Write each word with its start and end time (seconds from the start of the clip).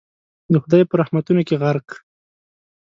د 0.51 0.53
خدای 0.63 0.83
په 0.89 0.95
رحمتونو 1.01 1.41
کي 1.47 1.55
غرق 1.61 1.87